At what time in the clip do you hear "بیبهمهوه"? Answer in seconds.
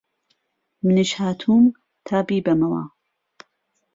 2.27-2.83